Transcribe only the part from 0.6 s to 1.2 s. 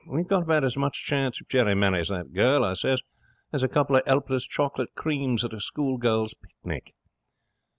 as much